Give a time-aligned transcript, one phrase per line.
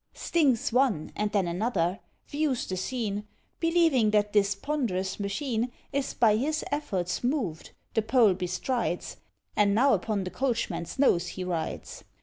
[0.15, 3.27] Stings one, and then another; views the scene:
[3.59, 9.17] Believing that this ponderous machine Is by his efforts moved, the pole bestrides;
[9.55, 12.03] And now upon the coachman's nose he rides.